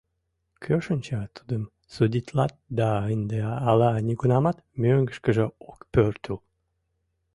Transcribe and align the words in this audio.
Кӧ 0.63 0.75
шинча, 0.85 1.21
тудым 1.37 1.63
судитлат 1.93 2.53
да 2.79 2.89
ынде 3.13 3.39
ала 3.69 3.89
нигунамат 4.05 4.57
мӧҥгышкыжӧ 4.81 5.45
ок 5.69 5.79
пӧртыл. 5.93 6.37